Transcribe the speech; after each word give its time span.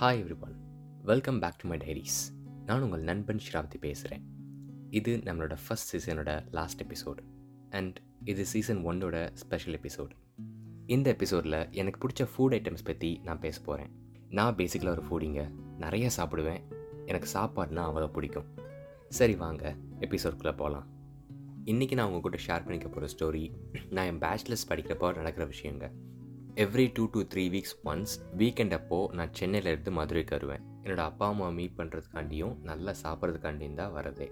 Hi 0.00 0.18
everyone 0.40 0.56
welcome 1.02 1.38
back 1.38 1.56
to 1.56 1.68
my 1.68 1.78
diaries 1.78 2.16
நான் 2.64 2.82
உங்கள் 2.82 3.00
நண்பன் 3.00 3.40
ஷிராவதி 3.52 3.76
பேசுகிறேன் 3.80 4.24
இது 4.90 5.16
நம்மளோட 5.16 5.56
ஃபஸ்ட் 5.68 5.90
சீசனோட 5.92 6.46
லாஸ்ட் 6.50 6.82
எபிசோடு 6.82 7.18
அண்ட் 7.70 7.98
இது 8.24 8.46
சீசன் 8.46 8.86
ஒன்னோட 8.86 9.30
ஸ்பெஷல் 9.32 9.80
எபிசோடு 9.80 10.10
இந்த 10.86 11.10
எபிசோடில் 11.10 11.70
எனக்கு 11.70 12.08
பிடிச்ச 12.08 12.26
ஃபுட் 12.26 12.54
ஐட்டம்ஸ் 12.58 12.84
பற்றி 12.84 13.20
நான் 13.24 13.40
பேச 13.40 13.60
போகிறேன் 13.60 13.90
நான் 14.28 14.54
பேசிக்கலாக 14.54 14.98
ஒரு 14.98 15.04
ஃபுடிங்க 15.08 15.50
நிறைய 15.78 16.10
சாப்பிடுவேன். 16.16 16.60
எனக்கு 17.06 17.28
சாப்பாடுனா 17.32 17.84
அவ்வளோ 17.88 18.12
பிடிக்கும். 18.12 18.44
சரி 19.08 19.34
வாங்க 19.34 19.76
எபிசோட்குள்ளே 20.00 20.56
போகலாம் 20.56 20.86
இன்றைக்கி 21.64 21.94
நான் 21.94 22.06
உங்கள் 22.06 22.20
கூட 22.20 22.38
ஷேர் 22.46 22.64
பண்ணிக்க 22.64 22.88
போகிற 22.88 23.08
ஸ்டோரி 23.12 23.52
நான் 23.90 24.04
என் 24.04 24.18
பேச்சுலர்ஸ் 24.18 24.68
படிக்கிறப்போ 24.68 25.14
நடக்கிற 25.14 25.48
விஷயங்க. 25.48 25.90
Every 26.62 26.84
two 26.96 27.02
to 27.14 27.20
three 27.32 27.42
weeks 27.52 27.74
once 27.90 28.12
weekend 28.40 28.74
அப்போ 28.76 28.98
நான் 29.16 29.32
சென்னையில் 29.38 29.68
இருந்து 29.70 29.90
மதுரைக்கு 29.96 30.32
வருவேன். 30.36 30.62
என்னோட 30.84 31.02
அப்பா 31.10 31.26
அம்மா 31.32 31.48
மீட் 31.56 31.74
பண்ணுறதுக்காண்டியும் 31.80 32.54
நல்லா 32.68 32.92
சாப்பிட்றதுக்காண்டியும் 33.02 33.76
தான் 33.80 33.92
வரதே 33.96 34.28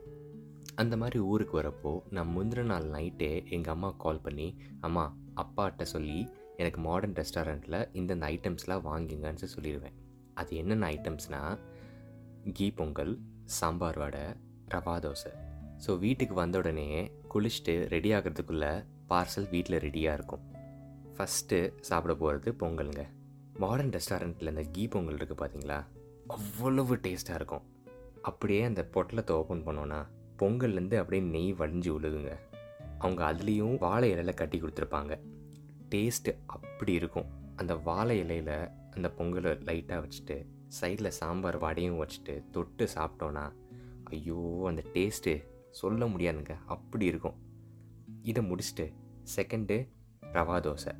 அந்த 0.83 0.95
மாதிரி 1.03 1.19
ஊருக்கு 1.33 1.55
வரப்போ 1.59 1.93
நான் 2.17 2.31
முந்தின 2.37 2.65
நாள் 2.71 2.87
நைட்டே 2.95 3.31
எங்கள் 3.57 3.75
அம்மா 3.75 3.91
கால் 4.05 4.23
பண்ணி 4.27 4.49
அம்மா 4.89 5.05
அப்பாட்ட 5.43 5.87
சொல்லி 5.93 6.19
எனக்கு 6.61 6.81
மாடர்ன் 6.87 7.19
ரெஸ்டாரண்ட்டில் 7.21 7.79
இந்தந்த 8.01 8.31
ஐட்டம்ஸ்லாம் 8.35 8.87
வாங்கிங்கன்னு 8.89 9.53
சொல்லிடுவேன் 9.57 9.99
அது 10.43 10.57
என்னென்ன 10.63 10.91
ஐட்டம்ஸ்னால் 10.97 11.61
கீ 12.59 12.69
பொங்கல் 12.81 13.15
சாம்பார் 13.59 14.01
வடை 14.05 14.25
ரவா 14.75 14.97
தோசை. 15.07 15.35
ஸோ 15.85 15.99
வீட்டுக்கு 16.07 16.37
வந்த 16.43 16.59
உடனே 16.65 16.89
குளிச்சுட்டு 17.35 17.77
ரெடி 17.95 18.13
ஆகிறதுக்குள்ளே 18.19 18.75
பார்சல் 19.13 19.53
வீட்டில் 19.55 19.83
ரெடியாக 19.87 20.19
இருக்கும். 20.21 20.45
ஃபஸ்ட்டு 21.17 21.73
சாப்பிட 21.81 22.15
போகிறது 22.15 22.51
பொங்கலுங்க. 22.53 23.03
மாடர்ன் 23.59 23.91
ரெஸ்டாரண்ட்டில் 23.91 24.49
இந்த 24.49 24.63
கீ 24.73 24.89
பொங்கல் 24.89 25.17
இருக்குது 25.17 25.41
பார்த்தீங்களா? 25.43 25.85
அவ்வளவு 26.27 26.95
டேஸ்ட்டாக 26.97 27.35
இருக்கும். 27.35 27.65
அப்படியே 28.23 28.63
அந்த 28.63 28.89
பொட்டலத்தை 28.95 29.31
ஓப்பன் 29.31 29.67
பண்ணோன்னா 29.67 30.07
பொங்கல்லேருந்து 30.39 30.99
அப்படியே 30.99 31.23
நெய் 31.29 31.55
வடிஞ்சு 31.55 31.91
விழுதுங்க. 31.97 32.33
அவங்க 32.99 33.23
அதுலேயும் 33.33 33.79
வாழை 33.79 34.13
இலையில 34.13 34.35
கட்டி 34.35 34.61
கொடுத்துருப்பாங்க. 34.61 35.21
டேஸ்ட்டு 35.91 36.33
அப்படி 36.47 36.93
இருக்கும். 36.93 37.29
அந்த 37.57 37.75
வாழை 37.75 38.19
இலையில் 38.19 38.69
அந்த 38.91 39.11
பொங்கலை 39.19 39.53
லைட்டாக 39.69 40.03
வச்சுட்டு 40.05 40.47
சைடில் 40.81 41.17
சாம்பார் 41.21 41.59
வடையும் 41.59 42.01
வச்சுட்டு 42.03 42.51
தொட்டு 42.51 42.89
சாப்பிட்டோன்னா 42.95 43.53
ஐயோ 44.05 44.63
அந்த 44.67 44.83
டேஸ்ட்டு 44.93 45.45
சொல்ல 45.71 46.07
முடியாதுங்க. 46.07 46.55
அப்படி 46.67 47.07
இருக்கும். 47.07 47.39
இதை 48.23 48.43
முடிச்சுட்டு 48.51 48.93
செகண்டு 49.37 49.89
ரவா 50.35 50.57
தோசை. 50.67 50.93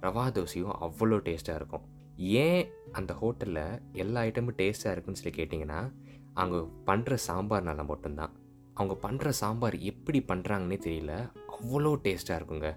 ரவா 0.00 0.24
தோசையும் 0.36 0.76
அவ்வளோ 0.80 1.18
டேஸ்ட்டாக 1.26 1.60
இருக்கும். 1.60 1.86
ஏன் 2.16 2.62
அந்த 2.92 3.12
ஹோட்டலில் 3.20 3.80
எல்லா 3.92 4.20
ஐட்டமும் 4.20 4.58
டேஸ்ட்டாக 4.60 4.94
இருக்குன்னு 4.94 5.20
சொல்லி 5.20 5.34
கேட்டிங்கன்னா 5.38 5.80
அவங்க 6.34 6.58
பண்ணுற 6.86 7.18
சாம்பார்னால 7.26 7.84
மட்டும்தான். 7.86 8.32
அவங்க 8.74 9.08
பண்ணுற 9.08 9.28
சாம்பார் 9.28 9.76
எப்படி 9.78 10.24
பண்ணுறாங்கன்னே 10.28 10.78
தெரியல. 10.86 11.14
அவ்வளோ 11.56 11.92
டேஸ்ட்டாக 12.04 12.38
இருக்குங்க. 12.40 12.68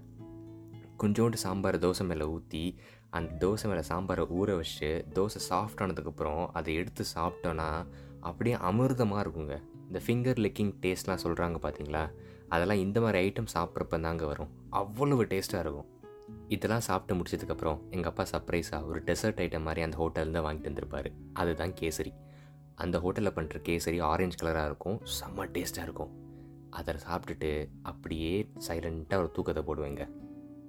கொஞ்சோண்டு 1.04 1.34
சாம்பார் 1.34 1.80
தோசை 1.80 2.06
மேலே 2.06 2.23
ஊற்றி 2.23 2.64
அந்த 3.09 3.48
தோசை 3.48 3.67
மேலே 3.67 3.84
சாம்பாரை 3.89 4.23
ஊற 4.39 4.56
வச்சு 4.56 5.06
தோசை 5.14 5.39
சாஃப்ட் 5.50 5.81
ஆனதுக்கப்புறம் 5.84 6.48
அதை 6.54 6.73
எடுத்து 6.76 7.04
சாப்பிட்டோன்னா 7.16 7.70
அப்படியே 8.20 8.56
அமிர்தமாக 8.56 9.23
இருக்குங்க. 9.26 9.56
இந்த 9.88 10.02
ஃபிங்கர் 10.06 10.39
லிக்கிங் 10.45 10.73
டேஸ்ட்லாம் 10.81 11.23
சொல்கிறாங்க 11.23 11.58
பார்த்தீங்களா 11.61 12.04
அதெல்லாம் 12.49 12.77
இந்த 12.77 13.02
மாதிரி 13.02 13.30
ஐட்டம் 13.30 13.47
சாப்பிட்றப்ப 13.53 13.99
தாங்க 13.99 14.25
வரும். 14.25 14.49
அவ்வளவு 14.69 15.23
டேஸ்ட்டாக 15.23 15.59
இருக்கும். 15.59 15.86
இதெல்லாம் 16.47 16.80
சாப்பிட்டு 16.80 17.23
முடிச்சதுக்கப்புறம் 17.23 17.80
எங்கள் 17.89 18.13
அப்பா 18.13 18.25
சர்ப்ரைஸாக 18.31 18.86
ஒரு 18.86 19.03
டெசர்ட் 19.03 19.39
ஐட்டம் 19.39 19.61
மாதிரி 19.61 19.81
அந்த 19.81 19.97
ஹோட்டல்தான் 19.97 20.44
வாங்கிட்டு 20.44 20.61
வந்திருப்பார். 20.61 21.11
அதுதான் 21.33 21.71
கேசரி. 21.71 22.14
அந்த 22.75 22.97
ஹோட்டலில் 22.97 23.38
பண்ணுற 23.38 23.61
கேசரி 23.69 24.02
ஆரஞ்சு 24.02 24.47
கலராக 24.47 24.66
இருக்கும். 24.66 25.02
செம்ம 25.02 25.39
டேஸ்ட்டாக 25.39 25.81
இருக்கும். 25.81 26.09
அதை 26.70 26.95
சாப்பிட்டுட்டு 26.95 27.67
அப்படியே 27.81 28.49
சைலண்ட்டாக 28.67 29.15
ஒரு 29.15 29.31
தூக்கத்தை 29.31 29.64
போடுவேங்க. 29.64 30.10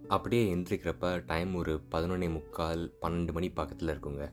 அப்படியே 0.08 0.54
எந்திரிக்கிறப்ப 0.54 1.22
டைம் 1.26 1.54
ஒரு 1.54 1.80
பதினொன்னே 1.90 2.32
முக்கால் 2.32 2.92
பன்னெண்டு 3.02 3.32
மணி 3.32 3.50
பக்கத்தில் 3.50 3.88
இருக்குங்க. 3.88 4.32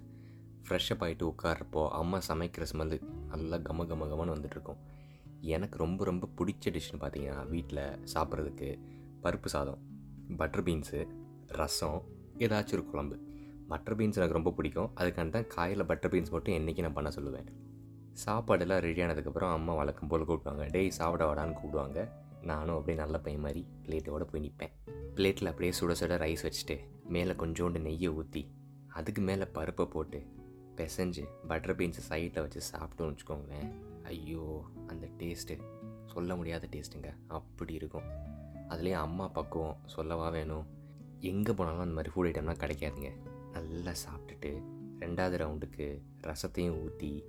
ஃப்ரெஷ்ஷப் 0.69 0.99
ஆகிட்டு 0.99 1.33
உட்கார்றப்போ 1.33 1.89
அம்மா 1.89 2.19
சமைக்கிற 2.27 2.65
ஸ்மெல்லு 2.73 3.01
நல்லா 3.29 3.57
கம 3.57 3.59
கம 3.59 4.03
கமன்னு 4.03 4.35
வந்துட்டுருக்கும் 4.35 4.77
எனக்கு 5.41 5.77
ரொம்ப 5.77 6.05
ரொம்ப 6.05 6.29
பிடிச்ச 6.37 6.71
டிஷ்னு 6.71 6.99
பார்த்தீங்கன்னா 6.99 7.47
வீட்டில் 7.47 7.99
சாப்பிட்றதுக்கு 8.13 8.79
பருப்பு 9.23 9.45
சாதம் 9.45 9.81
பட்டர் 10.37 10.63
பீன்ஸு 10.63 11.07
ரசம் 11.47 12.01
ஏதாச்சும் 12.37 12.73
ஒரு 12.73 12.85
குழம்பு. 12.85 13.19
பட்டர் 13.67 13.95
பீன்ஸ் 13.95 14.15
எனக்கு 14.15 14.33
ரொம்ப 14.33 14.51
பிடிக்கும். 14.51 14.89
அதுக்காண்டி 14.95 15.29
தான் 15.29 15.47
காயில் 15.47 15.85
பட்டர் 15.85 16.11
பீன்ஸ் 16.11 16.31
மட்டும் 16.31 16.53
என்றைக்கு 16.53 16.81
நான் 16.81 16.93
பண்ண 16.93 17.09
சொல்லுவேன். 17.09 17.45
சாப்பாடெல்லாம் 18.25 18.79
ரெடி 18.79 19.01
ஆனதுக்கப்புறம் 19.01 19.51
அம்மா 19.51 19.73
வழக்கம் 19.73 20.07
போல் 20.07 20.25
கூப்பிடுவாங்க. 20.25 20.69
டேய் 20.71 20.89
சாப்பிட 20.89 21.25
வாடான்னு 21.25 21.53
கூப்பிடுவாங்க. 21.53 22.09
நானும் 22.41 22.75
அப்படியே 22.75 22.97
நல்ல 22.97 23.19
பையன் 23.19 23.41
மாதிரி 23.41 23.65
பிளேட்டோட 23.87 24.23
போய் 24.23 24.41
நிற்பேன் 24.41 24.69
பிளேட்டில் 25.15 25.45
அப்படியே 25.45 25.73
சுட 25.79 25.91
சுட 25.91 26.17
ரைஸ் 26.17 26.49
வச்சுட்டு 26.49 26.77
மேலே 27.03 27.31
கொஞ்சோண்டு 27.31 27.79
நெய்யை 27.79 28.07
ஊற்றி 28.07 28.51
அதுக்கு 28.87 29.21
மேலே 29.21 29.45
பருப்பை 29.45 29.85
போட்டு 29.85 30.21
பிசைஞ்சு 30.75 31.23
பட்டர் 31.47 31.75
பீன்ஸை 31.75 32.03
சைடில் 32.09 32.41
வச்சு 32.41 32.61
சாப்பிட்டோன்னு 32.71 33.13
வச்சுக்கோங்களேன் 33.13 33.90
ஐயோ 34.03 34.63
அந்த 34.87 35.07
டேஸ்ட்டு. 35.17 35.61
சொல்ல 36.05 36.35
முடியாத 36.35 36.67
டேஸ்ட்டுங்க. 36.71 37.13
அப்படி 37.27 37.73
இருக்கும். 37.73 38.03
அதுலேயும் 38.69 39.05
அம்மா 39.07 39.27
பக்குவம் 39.27 39.77
சொல்லவா 39.85 40.29
வேணும்? 40.29 40.65
எங்கே 41.19 41.53
போனாலும் 41.53 41.79
அந்த 41.79 41.93
மாதிரி 41.93 42.13
ஃபுட் 42.15 42.33
ஐட்டம்லாம் 42.33 42.61
கிடைக்காதுங்க. 42.63 43.11
நல்லா 43.51 43.91
சாப்பிட்டுட்டு 43.91 44.61
ரெண்டாவது 44.99 45.37
ரவுண்டுக்கு 45.37 46.01
ரசத்தையும் 46.21 46.81
ஊற்றி 46.81 47.23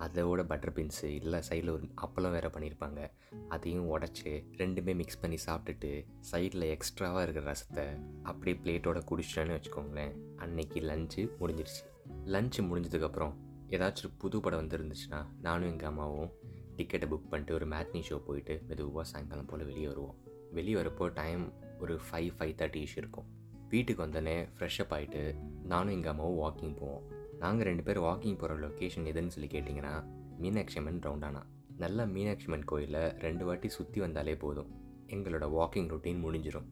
அதோட 0.00 0.44
பட்டர் 0.44 0.72
பீன்ஸு 0.72 1.04
இல்லை 1.04 1.40
சைடில் 1.48 1.70
ஒரு 1.70 1.88
அப்பளம் 1.94 2.30
வேறு 2.30 2.48
பண்ணியிருப்பாங்க 2.48 3.10
அதையும் 3.48 3.98
உடச்சி 3.98 4.44
ரெண்டுமே 4.56 4.94
மிக்ஸ் 4.94 5.20
பண்ணி 5.20 5.36
சாப்பிட்டுட்டு 5.46 6.06
சைடில் 6.32 6.76
எக்ஸ்ட்ராவாக 6.76 7.22
இருக்கிற 7.22 7.52
ரசத்தை 7.52 8.06
அப்படியே 8.22 8.56
பிளேட்டோட 8.62 9.02
குடிச்சிட்டேன்னு 9.10 9.60
வச்சுக்கோங்களேன். 9.60 10.16
அன்னைக்கு 10.36 10.80
லஞ்சு 10.80 11.28
முடிஞ்சிருச்சு. 11.40 11.84
லஞ்சு 12.24 12.58
முடிஞ்சதுக்கப்புறம் 12.58 13.34
ஏதாச்சும் 13.70 14.04
ஒரு 14.04 14.10
புது 14.18 14.40
படம் 14.40 14.68
வந்துருந்துச்சுன்னா 14.68 15.26
நானும் 15.40 15.68
எங்கள் 15.68 15.88
அம்மாவும் 15.88 16.30
டிக்கெட்டை 16.76 17.06
புக் 17.10 17.28
பண்ணிட்டு 17.30 17.54
ஒரு 17.54 17.66
மேட்னி 17.66 18.02
ஷோ 18.08 18.16
போயிட்டு 18.18 18.62
மெதுவாக 18.68 19.08
சாயங்காலம் 19.08 19.46
போல் 19.46 19.64
வெளியே 19.64 19.86
வருவோம். 19.86 20.14
வெளியே 20.52 20.74
வரப்போ 20.74 21.12
டைம் 21.14 21.52
ஒரு 21.80 21.94
ஃபைவ் 21.94 22.30
ஃபைவ் 22.38 22.54
தேர்ட்டிஷ் 22.54 22.96
இருக்கும். 22.96 23.24
வீட்டுக்கு 23.68 24.06
வந்தோடனே 24.06 24.48
ஃப்ரெஷ்அப் 24.58 24.90
ஆகிட்டு 24.90 25.36
நானும் 25.64 25.94
எங்கள் 25.94 26.10
அம்மாவும் 26.10 26.40
வாக்கிங் 26.44 26.76
போவோம். 26.76 27.02
நாங்கள் 27.38 27.66
ரெண்டு 27.66 27.82
பேரும் 27.82 28.04
வாக்கிங் 28.04 28.38
போகிற 28.38 28.68
லொக்கேஷன் 28.68 29.08
எதுன்னு 29.12 29.26
சொல்லி 29.26 29.48
கேட்டிங்கன்னா 29.52 30.04
மீனாட்சி 30.38 30.78
அம்மன் 30.78 30.98
ரவுண்டானா 30.98 31.42
நல்லா 31.76 32.04
மீனாட்சி 32.04 32.44
அம்மன் 32.44 32.64
கோயிலில் 32.64 33.18
ரெண்டு 33.18 33.44
வாட்டி 33.44 33.68
சுற்றி 33.68 34.00
வந்தாலே 34.00 34.36
போதும். 34.36 34.70
எங்களோட 35.06 35.46
வாக்கிங் 35.58 35.88
ரொட்டீன் 35.94 36.22
முடிஞ்சிடும் 36.24 36.68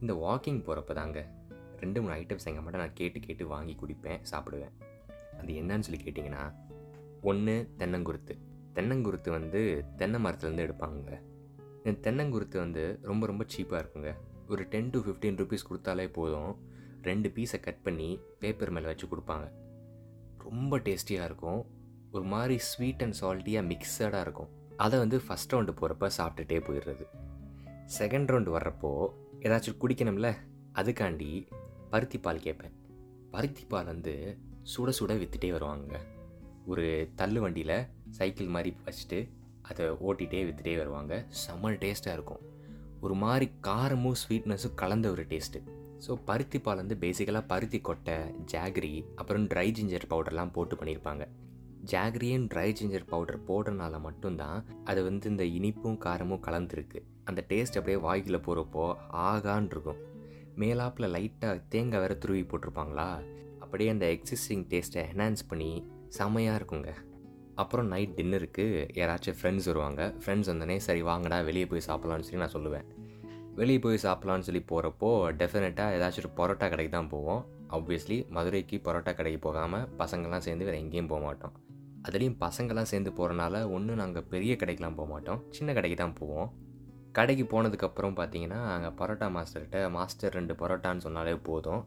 இந்த 0.00 0.14
வாக்கிங் 0.14 0.62
போகிறப்ப 0.62 0.94
தாங்க 0.94 1.26
ரெண்டு 1.80 2.02
மூணு 2.02 2.14
ஐட்டம்ஸ் 2.14 2.44
எங்கள் 2.44 2.62
மட்டும் 2.62 2.80
நான் 2.80 2.92
கேட்டு 2.94 3.20
கேட்டு 3.20 3.46
வாங்கி 3.46 3.76
குடிப்பேன் 3.80 4.22
சாப்பிடுவேன். 4.30 4.72
அது 5.38 5.52
என்னன்னு 5.52 5.80
சொல்லி 5.80 6.02
கேட்டிங்கன்னா 6.04 6.54
ஒன்று 7.22 7.70
தென்னங்குருத்து. 7.78 8.38
தென்னங்குருத்து 8.74 9.30
வந்து 9.30 9.84
தென்னை 9.96 10.24
மரத்துலேருந்து 10.24 10.66
எடுப்பாங்க 10.68 11.22
இந்த 11.84 12.10
தென்னங்குருத்து 12.10 12.56
வந்து 12.56 12.98
ரொம்ப 13.02 13.26
ரொம்ப 13.26 13.44
சீப்பாக 13.56 13.82
இருக்குங்க. 13.82 14.14
ஒரு 14.48 14.64
டென் 14.64 14.90
டு 14.90 14.98
ஃபிஃப்டீன் 14.98 15.38
ருபீஸ் 15.42 15.66
கொடுத்தாலே 15.70 16.12
போதும். 16.12 16.56
ரெண்டு 17.02 17.28
பீஸை 17.28 17.60
கட் 17.60 17.82
பண்ணி 17.82 18.20
பேப்பர் 18.38 18.70
மேலே 18.70 18.86
வச்சு 18.86 19.06
கொடுப்பாங்க. 19.06 19.52
ரொம்ப 20.38 20.78
டேஸ்டியாக 20.78 21.24
இருக்கும். 21.24 21.66
ஒரு 22.12 22.24
மாதிரி 22.24 22.58
ஸ்வீட் 22.58 23.02
அண்ட் 23.02 23.16
சால்ட்டியாக 23.20 23.68
மிக்சடாக 23.68 24.20
இருக்கும். 24.20 24.48
அதை 24.76 24.98
வந்து 24.98 25.18
ஃபஸ்ட் 25.18 25.52
ரவுண்டு 25.52 25.74
போகிறப்ப 25.80 26.10
சாப்பிட்டுட்டே 26.18 26.60
போயிடுறது. 26.68 27.06
செகண்ட் 27.98 28.30
ரவுண்டு 28.30 28.56
வர்றப்போ 28.56 29.08
ஏதாச்சும் 29.40 29.76
குடிக்கணும்ல? 29.80 30.34
அதுக்காண்டி 30.74 31.46
பருத்தி 31.90 32.18
பால் 32.18 32.38
கேட்பேன். 32.38 32.72
பருத்தி 33.30 33.64
பால் 33.64 33.84
வந்து 33.84 34.38
சுட 34.72 34.90
சுட 34.98 35.12
விற்றுட்டே 35.20 35.50
வருவாங்க 35.50 35.98
ஒரு 36.66 36.86
தள்ளு 37.16 37.40
வண்டியில் 37.40 37.78
சைக்கிள் 38.10 38.46
மாதிரி 38.46 38.70
வச்சுட்டு 38.86 39.18
அதை 39.62 39.86
ஓட்டிகிட்டே 39.86 40.40
விற்றுட்டே 40.48 40.76
வருவாங்க. 40.76 41.14
செம்ம 41.42 41.70
டேஸ்ட்டாக 41.82 42.16
இருக்கும். 42.18 42.42
ஒரு 43.00 43.14
மாதிரி 43.14 43.46
காரமும் 43.60 44.18
ஸ்வீட்னஸும் 44.22 44.74
கலந்த 44.74 45.10
ஒரு 45.10 45.22
டேஸ்ட்டு 45.22 45.60
ஸோ 46.06 46.12
பருத்தி 46.24 46.58
பால் 46.58 46.76
வந்து 46.76 46.96
பேசிக்கலாக 47.00 47.44
பருத்தி 47.46 47.80
கொட்டை 47.80 48.16
ஜாகரி 48.52 48.92
அப்புறம் 49.14 49.46
ட்ரை 49.46 49.68
ஜிஞ்சர் 49.78 50.06
பவுடர்லாம் 50.10 50.52
போட்டு 50.52 50.74
பண்ணியிருப்பாங்க. 50.76 51.24
ஜாகரியும் 51.84 52.46
ட்ரை 52.52 52.68
ஜிஞ்சர் 52.80 53.08
பவுடர் 53.08 53.40
போடுறனால 53.48 54.00
மட்டும்தான் 54.00 54.64
அது 54.84 55.02
வந்து 55.02 55.30
இந்த 55.30 55.44
இனிப்பும் 55.44 55.98
காரமும் 55.98 56.44
கலந்துருக்கு. 56.46 57.00
அந்த 57.24 57.44
டேஸ்ட் 57.48 57.78
அப்படியே 57.80 57.98
வாய்க்குள்ளே 58.06 58.40
போகிறப்போ 58.46 58.84
ஆகான் 59.12 59.70
இருக்கும் 59.70 60.00
மேலாப்பில் 60.56 61.12
லைட்டாக 61.14 61.62
தேங்காய் 61.68 62.00
வேறு 62.00 62.18
துருவி 62.18 62.42
போட்டிருப்பாங்களா? 62.42 63.08
அப்படியே 63.68 63.90
அந்த 63.94 64.06
எக்ஸிஸ்டிங் 64.14 64.62
டேஸ்ட்டை 64.70 65.00
என்ஹான்ஸ் 65.12 65.42
பண்ணி 65.48 65.70
செமையாக 66.18 66.58
இருக்குங்க. 66.58 66.90
அப்புறம் 67.62 67.86
நைட் 67.86 68.14
டின்னருக்கு 68.18 68.64
யாராச்சும் 68.98 69.36
ஃப்ரெண்ட்ஸ் 69.38 69.66
வருவாங்க. 69.70 70.02
ஃப்ரெண்ட்ஸ் 70.20 70.50
வந்தோடனே 70.50 70.76
சரி 70.76 71.02
வாங்கடா 71.08 71.38
வெளியே 71.48 71.66
போய் 71.66 71.82
சாப்பிட்லான்னு 71.86 72.26
சொல்லி 72.26 72.42
நான் 72.42 72.54
சொல்லுவேன். 72.54 72.86
வெளியே 73.58 73.78
போய் 73.84 73.98
சாப்பிட்லான்னு 74.02 74.46
சொல்லி 74.48 74.62
போகிறப்போ 74.70 75.10
டெஃபினட்டாக 75.40 75.96
ஏதாச்சும் 75.96 76.24
ஒரு 76.24 76.30
பரோட்டா 76.38 76.66
கடைக்கு 76.72 76.92
தான் 76.96 77.10
போவோம். 77.14 77.42
ஆப்வியஸ்லி 77.76 78.18
மதுரைக்கு 78.36 78.78
பரோட்டா 78.86 79.14
கடைக்கு 79.18 79.40
போகாமல் 79.48 79.84
பசங்கள்லாம் 79.98 80.46
சேர்ந்து 80.46 80.68
வேறு 80.68 80.80
எங்கேயும் 80.84 81.10
போக 81.12 81.20
மாட்டோம். 81.24 81.54
அதுலேயும் 82.08 82.38
பசங்கள்லாம் 82.44 82.90
சேர்ந்து 82.92 83.12
போகிறனால 83.18 83.62
ஒன்றும் 83.76 84.00
நாங்கள் 84.02 84.26
பெரிய 84.34 84.54
கடைக்கெலாம் 84.62 84.98
போக 85.00 85.08
மாட்டோம். 85.14 85.42
சின்ன 85.58 85.72
கடைக்கு 85.72 85.98
தான் 86.04 86.16
போவோம். 86.20 86.48
கடைக்கு 87.12 87.44
போனதுக்கப்புறம் 87.52 88.16
பார்த்தீங்கன்னா 88.20 88.62
அங்கே 88.76 88.90
பரோட்டா 89.00 89.28
மாஸ்டர்கிட்ட 89.36 89.78
மாஸ்டர் 89.90 90.32
ரெண்டு 90.32 90.54
பரோட்டான்னு 90.54 91.04
சொன்னாலே 91.06 91.34
போதும். 91.50 91.82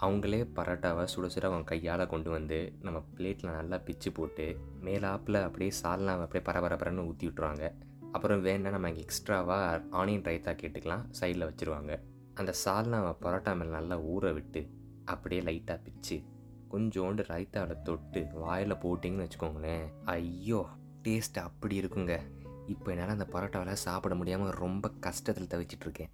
அவங்களே 0.00 0.40
பரோட்டாவை 0.54 1.04
சுட 1.14 1.26
சுட 1.26 1.44
அவங்க 1.44 1.64
கையால் 1.64 2.06
கொண்டு 2.06 2.30
வந்து 2.30 2.76
நம்ம 2.80 3.04
பிளேட்டில் 3.16 3.50
நல்லா 3.50 3.78
பிச்சு 3.78 4.12
போட்டு 4.12 4.58
மேலாப்பில் 4.80 5.42
அப்படியே 5.42 5.72
சால்னா 5.82 6.12
அப்படியே 6.20 6.44
பரபரப்பரன்னு 6.44 7.06
ஊற்றி 7.06 7.28
விட்ருவாங்க 7.28 7.72
அப்புறம் 8.12 8.44
வேணா 8.44 8.70
நம்ம 8.70 8.90
எக்ஸ்ட்ராவாக 8.90 9.82
ஆனியன் 9.90 10.24
ரைத்தா 10.24 10.52
கேட்டுக்கலாம் 10.62 11.04
சைடில் 11.20 11.48
வச்சுருவாங்க. 11.48 11.98
அந்த 12.34 12.54
சால்னாவை 12.64 13.12
பரோட்டா 13.20 13.56
மேலே 13.56 13.70
நல்லா 13.70 14.00
ஊற 14.00 14.32
விட்டு 14.32 14.70
அப்படியே 15.04 15.40
லைட்டாக 15.40 15.80
பிச்சு 15.84 16.22
கொஞ்சோண்டு 16.70 17.24
ரைத்தாவில் 17.26 17.82
தொட்டு 17.82 18.26
வாயில் 18.32 18.74
போட்டிங்கன்னு 18.74 19.26
வச்சுக்கோங்களேன் 19.26 19.86
ஐயோ 20.04 20.66
டேஸ்ட் 21.02 21.38
அப்படி 21.38 21.80
இருக்குங்க. 21.80 22.20
இப்போ 22.66 22.90
என்னால் 22.90 23.08
அந்த 23.08 23.28
பரோட்டாவில் 23.32 23.72
சாப்பிட 23.72 24.14
முடியாமல் 24.14 24.50
ரொம்ப 24.50 24.90
கஷ்டத்தில் 25.00 25.50
தவிச்சிட்ருக்கேன் 25.54 26.10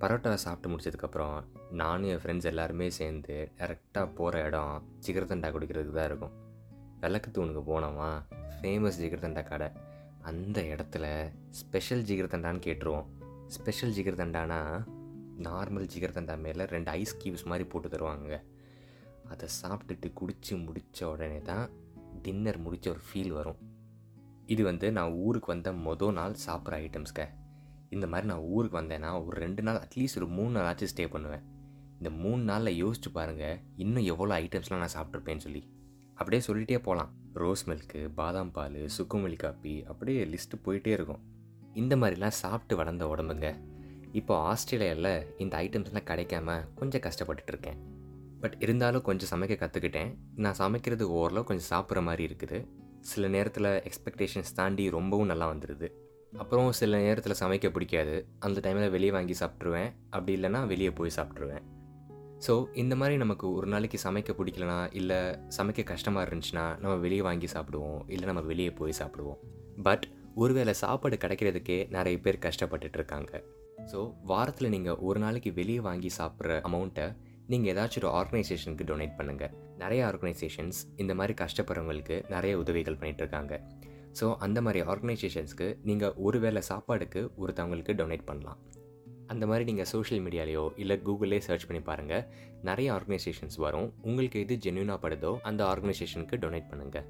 பரோட்டாவை 0.00 0.34
சாப்பிட்டு 0.34 0.76
முடிச்சதுக்கப்புறம் 0.76 1.44
நானும் 1.70 2.08
என் 2.08 2.18
ஃப்ரெண்ட்ஸ் 2.18 2.44
எல்லாருமே 2.44 2.90
சேர்ந்து 2.90 3.50
டேரெக்டாக 3.58 4.14
போகிற 4.14 4.44
இடம் 4.44 4.82
ஜிகர்தண்டா 5.06 5.48
குடிக்கிறதுக்கு 5.52 5.92
தான் 5.92 6.04
இருக்கும். 6.04 6.30
விளக்கு 7.00 7.30
தூணுக்கு 7.30 7.62
போனோமா? 7.66 8.22
ஃபேமஸ் 8.30 8.98
ஜிகர்தண்டா 9.00 9.42
கடை. 9.44 9.68
அந்த 10.20 10.62
இடத்துல 10.62 11.32
ஸ்பெஷல் 11.50 12.02
ஜிகர்தண்டான்னு 12.02 12.62
கேட்டுருவோம். 12.66 13.04
ஸ்பெஷல் 13.46 13.92
ஜிகர்தண்டானா 13.92 14.86
நார்மல் 15.38 15.88
ஜிகர்தண்டா 15.94 16.38
மேலே 16.38 16.64
ரெண்டு 16.64 16.90
ஐஸ் 16.90 17.16
கியூப்ஸ் 17.24 17.44
மாதிரி 17.44 17.68
போட்டு 17.68 17.88
தருவாங்க. 17.88 18.42
அதை 19.28 19.48
சாப்பிட்டுட்டு 19.62 20.12
குடித்து 20.12 20.56
முடித்த 20.56 21.08
உடனே 21.08 21.38
தான் 21.38 21.70
டின்னர் 22.22 22.58
முடித்த 22.58 22.90
ஒரு 22.90 23.00
ஃபீல் 23.08 23.32
வரும். 23.32 23.56
இது 24.46 24.64
வந்து 24.64 24.92
நான் 24.92 25.10
ஊருக்கு 25.10 25.46
வந்த 25.46 25.72
மொதல் 25.72 26.12
நாள் 26.12 26.36
சாப்பிட்ற 26.46 26.78
ஐட்டம்ஸ்க்க 26.86 27.38
இந்த 27.96 28.06
மாதிரி 28.10 28.26
நான் 28.30 28.44
ஊருக்கு 28.54 28.76
வந்தேன்னா 28.80 29.10
ஒரு 29.26 29.36
ரெண்டு 29.44 29.62
நாள் 29.66 29.80
அட்லீஸ்ட் 29.84 30.18
ஒரு 30.20 30.28
மூணு 30.36 30.50
நாள் 30.50 30.68
ஆச்சு 30.70 30.88
ஸ்டே 30.92 31.06
பண்ணுவேன். 31.14 31.44
இந்த 31.98 32.10
மூணு 32.22 32.42
நாளில் 32.50 32.78
யோசிச்சு 32.82 33.10
பாருங்கள் 33.12 33.56
இன்னும் 33.76 34.08
எவ்வளோ 34.12 34.34
ஐட்டம்ஸ்லாம் 34.40 34.82
நான் 34.84 34.96
சாப்பிட்ருப்பேன்னு 34.96 35.44
சொல்லி. 35.46 35.62
அப்படியே 36.14 36.42
சொல்லிகிட்டே 36.46 36.78
போகலாம் 36.86 37.10
ரோஸ் 37.42 37.64
மில்க்கு 37.68 38.00
பாதாம் 38.14 38.52
பால் 38.56 38.78
சுக்குமல்லி 38.96 39.36
காப்பி 39.36 39.74
அப்படியே 39.92 40.24
லிஸ்ட்டு 40.24 40.62
போயிட்டே 40.66 40.92
இருக்கும். 40.98 41.22
இந்த 41.74 41.96
மாதிரிலாம் 41.96 42.38
சாப்பிட்டு 42.42 42.76
வளர்ந்த 42.76 43.04
உடம்புங்க. 43.06 43.48
இப்போ 44.12 44.34
ஆஸ்திரேலியாவில் 44.50 45.12
இந்த 45.38 45.54
ஐட்டம்ஸ்லாம் 45.64 46.08
கிடைக்காம 46.10 46.58
கொஞ்சம் 46.78 47.04
கஷ்டப்பட்டுட்டு 47.06 47.52
இருக்கேன். 47.54 47.80
பட் 48.42 48.56
இருந்தாலும் 48.64 49.04
கொஞ்சம் 49.08 49.30
சமைக்க 49.32 49.54
கற்றுக்கிட்டேன் 49.62 50.10
நான் 50.44 50.58
சமைக்கிறது 50.60 51.06
ஓரளவு 51.18 51.48
கொஞ்சம் 51.50 51.70
சாப்பிட்ற 51.72 52.02
மாதிரி 52.02 52.24
இருக்குது. 52.28 52.58
சில 53.10 53.28
நேரத்தில் 53.28 53.70
எக்ஸ்பெக்டேஷன்ஸ் 53.88 54.56
தாண்டி 54.60 54.86
ரொம்பவும் 54.90 55.30
நல்லா 55.32 55.48
வந்துடுது 55.52 55.88
அப்புறம் 56.32 56.72
சில 56.72 56.98
நேரத்தில் 56.98 57.40
சமைக்க 57.40 57.68
பிடிக்காது. 57.70 58.26
அந்த 58.38 58.60
டைமில் 58.64 58.90
வெளியே 58.90 59.10
வாங்கி 59.10 59.34
சாப்பிட்ருவேன் 59.40 59.90
அப்படி 60.10 60.32
இல்லைன்னா 60.38 60.66
வெளியே 60.66 60.90
போய் 60.90 61.16
சாப்பிட்ருவேன் 61.16 61.64
ஸோ 62.46 62.66
இந்த 62.74 62.96
மாதிரி 62.96 63.16
நமக்கு 63.16 63.52
ஒரு 63.52 63.66
நாளைக்கு 63.66 63.98
சமைக்க 64.04 64.34
பிடிக்கலனா 64.38 64.88
இல்லை 64.92 65.18
சமைக்க 65.56 65.82
கஷ்டமாக 65.84 66.26
இருந்துச்சுன்னா 66.26 66.78
நம்ம 66.78 66.96
வெளியே 66.96 67.22
வாங்கி 67.22 67.48
சாப்பிடுவோம். 67.54 68.08
இல்லை 68.08 68.26
நம்ம 68.26 68.40
வெளியே 68.40 68.70
போய் 68.70 68.92
சாப்பிடுவோம். 69.00 69.40
பட் 69.82 70.06
ஒருவேளை 70.34 70.74
சாப்பாடு 70.74 71.16
கிடைக்கிறதுக்கே 71.16 71.88
நிறைய 71.88 72.18
பேர் 72.18 72.38
கஷ்டப்பட்டுட்டு 72.38 72.92
இருக்காங்க. 72.92 73.42
ஸோ 73.92 74.14
வாரத்தில் 74.22 74.68
நீங்கள் 74.68 74.96
ஒரு 74.96 75.20
நாளைக்கு 75.20 75.52
வெளியே 75.52 75.80
வாங்கி 75.80 76.10
சாப்பிட்ற 76.18 76.60
அமௌண்ட்டை 76.68 77.14
நீங்கள் 77.46 77.76
ஏதாச்சும் 77.76 78.02
ஒரு 78.02 78.10
ஆர்கனைசேஷனுக்கு 78.20 78.84
டொனேட் 78.90 79.16
பண்ணுங்கள் 79.18 79.52
நிறைய 79.76 80.06
ஆர்கனைசேஷன்ஸ் 80.06 80.80
இந்த 80.96 81.14
மாதிரி 81.14 81.34
கஷ்டப்படுறவங்களுக்கு 81.44 82.28
நிறைய 82.28 82.58
உதவிகள் 82.58 82.94
பண்ணிகிட்ருக்காங்க 82.94 83.60
ஸோ 84.18 84.26
அந்த 84.44 84.58
மாதிரி 84.66 84.80
ஆர்கனைசேஷன்ஸ்க்கு 84.92 85.68
நீங்கள் 85.88 86.14
ஒரு 86.26 86.40
வேளை 86.40 86.62
சாப்பாடுக்கு 86.68 87.20
ஒருத்தவங்களுக்கு 87.42 87.94
டொனேட் 88.00 88.28
பண்ணலாம். 88.30 88.60
அந்த 89.32 89.44
மாதிரி 89.46 89.64
நீங்கள் 89.64 89.88
சோஷியல் 89.92 90.22
மீடியாலேயோ 90.26 90.64
இல்லை 90.82 90.96
கூகுளே 91.06 91.38
சர்ச் 91.38 91.66
பண்ணி 91.66 91.80
பாருங்கள் 91.88 92.24
நிறைய 92.68 92.88
ஆர்கனைசேஷன்ஸ் 92.96 93.58
வரும். 93.64 93.88
உங்களுக்கு 94.08 94.40
எது 94.44 94.54
ஜென்யூனாக 94.64 94.98
படுதோ 95.04 95.32
அந்த 95.50 95.64
ஆர்கனைசேஷனுக்கு 95.72 96.38
டொனேட் 96.44 96.70
பண்ணுங்கள் 96.70 97.06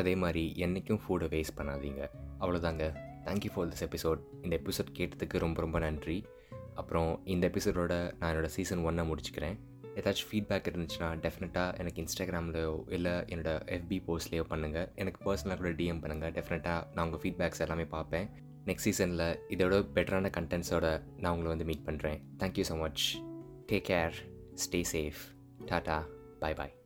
அதே 0.00 0.14
மாதிரி 0.22 0.42
என்றைக்கும் 0.64 1.00
ஃபுட்டை 1.04 1.28
வேஸ்ட் 1.34 1.56
பண்ணாதீங்க. 1.60 2.02
அவ்வளோதாங்க 2.40 2.84
thank you 3.26 3.52
for 3.54 3.68
this 3.68 3.84
episode 3.88 4.20
இந்த 4.42 4.54
எபிசோட் 4.60 4.90
கேட்டதுக்கு 4.98 5.38
ரொம்ப 5.38 5.60
ரொம்ப 5.60 5.78
நன்றி. 5.78 6.18
அப்புறம் 6.74 7.10
இந்த 7.24 7.44
எபிசோடோட 7.50 7.94
நான் 8.18 8.30
என்னோடய 8.32 8.52
சீசன் 8.56 8.84
ஒன்னை 8.88 9.04
முடிச்சுக்கிறேன். 9.10 9.56
ஏதாச்சும் 9.98 10.30
ஃபீட்பேக் 10.30 10.68
இருந்துச்சுன்னா 10.70 11.08
டெஃபினட்டாக 11.24 11.78
எனக்கு 11.82 12.02
இன்ஸ்டாகிராம்லையோ 12.02 12.84
இல்லை 12.88 13.14
என்னோட 13.32 13.52
எஃபி 13.76 13.98
போஸ்ட்லேயோ 14.08 14.44
பண்ணுங்கள் 14.52 14.88
எனக்கு 14.94 15.20
பர்சனலாக 15.26 15.56
கூட 15.56 15.70
டிஎம் 15.70 16.02
பண்ணுங்கள் 16.04 16.34
டெஃபினட்டாக 16.38 16.86
நான் 16.94 17.04
உங்கள் 17.06 17.22
ஃபீட்பேக்ஸ் 17.24 17.64
எல்லாமே 17.66 17.84
பார்ப்பேன். 17.84 18.28
நெக்ஸ்ட் 18.66 18.88
சீசனில் 18.88 19.26
இதோட 19.48 19.76
பெட்டரான 19.96 20.30
கண்டென்ட்ஸோட 20.38 20.86
நான் 21.20 21.32
உங்களை 21.32 21.50
வந்து 21.54 21.64
மீட் 21.64 21.86
பண்ணுறேன் 21.88 22.18
thank you 22.42 22.66
so 22.70 22.76
much 22.78 23.04
take 23.70 23.88
care 23.92 24.16
stay 24.64 24.82
safe 24.94 25.22
tata 25.70 25.98
bye 26.38 26.54
bye 26.54 26.77